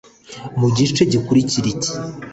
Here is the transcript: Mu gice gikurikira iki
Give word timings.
Mu 0.59 0.67
gice 0.77 1.01
gikurikira 1.11 1.67
iki 1.73 1.91